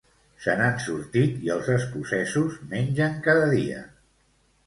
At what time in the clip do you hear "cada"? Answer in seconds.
3.27-3.45